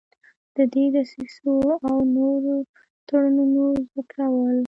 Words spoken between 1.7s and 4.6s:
او نورو تړونونو ذکرول.